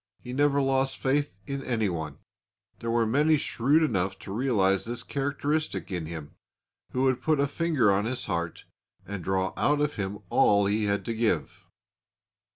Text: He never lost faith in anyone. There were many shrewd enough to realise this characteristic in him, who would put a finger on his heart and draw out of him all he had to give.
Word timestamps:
He 0.17 0.33
never 0.33 0.59
lost 0.63 0.97
faith 0.97 1.37
in 1.45 1.63
anyone. 1.63 2.17
There 2.79 2.89
were 2.89 3.05
many 3.05 3.37
shrewd 3.37 3.83
enough 3.83 4.17
to 4.21 4.31
realise 4.33 4.83
this 4.83 5.03
characteristic 5.03 5.91
in 5.91 6.07
him, 6.07 6.31
who 6.91 7.03
would 7.03 7.21
put 7.21 7.39
a 7.39 7.45
finger 7.45 7.91
on 7.91 8.05
his 8.05 8.25
heart 8.25 8.65
and 9.05 9.23
draw 9.23 9.53
out 9.55 9.79
of 9.79 9.97
him 9.97 10.17
all 10.31 10.65
he 10.65 10.85
had 10.85 11.05
to 11.05 11.13
give. 11.13 11.67